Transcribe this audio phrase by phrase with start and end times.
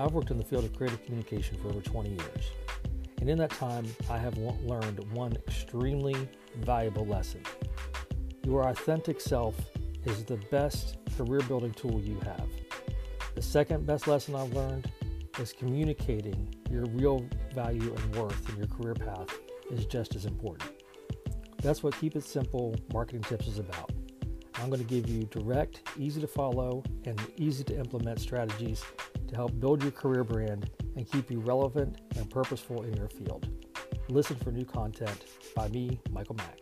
[0.00, 2.50] I've worked in the field of creative communication for over 20 years.
[3.20, 6.28] And in that time, I have learned one extremely
[6.60, 7.42] valuable lesson.
[8.44, 9.56] Your authentic self
[10.04, 12.48] is the best career building tool you have.
[13.34, 14.90] The second best lesson I've learned
[15.40, 19.36] is communicating your real value and worth in your career path
[19.70, 20.70] is just as important.
[21.60, 23.90] That's what Keep It Simple Marketing Tips is about.
[24.54, 28.84] I'm going to give you direct, easy to follow, and easy to implement strategies
[29.28, 33.48] to help build your career brand and keep you relevant and purposeful in your field.
[34.08, 36.58] Listen for new content by me, Michael Mack.